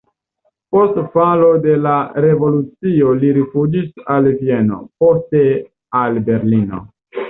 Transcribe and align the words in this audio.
Post 0.75 0.95
falo 1.15 1.49
de 1.65 1.75
la 1.83 1.93
revolucio 2.27 3.13
li 3.21 3.31
rifuĝis 3.39 3.95
al 4.17 4.33
Vieno, 4.43 4.85
poste 5.07 5.49
al 6.05 6.23
Berlino. 6.31 6.87